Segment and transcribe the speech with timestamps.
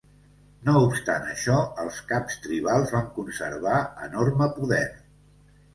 [0.69, 4.87] No obstant això, els caps tribals van conservar enorme poder.